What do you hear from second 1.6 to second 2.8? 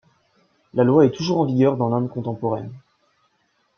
dans l’Inde contemporaine.